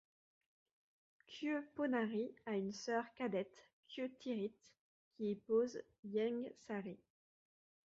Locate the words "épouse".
5.29-5.79